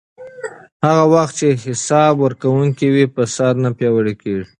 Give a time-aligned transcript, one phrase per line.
[0.85, 4.45] هغه وخت چې حساب ورکونه وي، فساد نه پیاوړی کېږي.